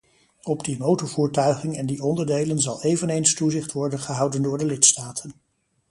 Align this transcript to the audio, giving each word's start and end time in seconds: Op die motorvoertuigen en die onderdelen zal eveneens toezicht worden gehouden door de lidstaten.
Op 0.43 0.63
die 0.63 0.77
motorvoertuigen 0.77 1.73
en 1.73 1.85
die 1.85 2.03
onderdelen 2.03 2.59
zal 2.59 2.83
eveneens 2.83 3.33
toezicht 3.33 3.71
worden 3.71 3.99
gehouden 3.99 4.41
door 4.41 4.57
de 4.57 4.65
lidstaten. 4.65 5.33